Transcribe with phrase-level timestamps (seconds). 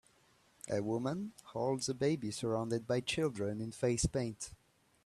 [0.67, 4.49] A woman holds a baby surrounded by children in face paint.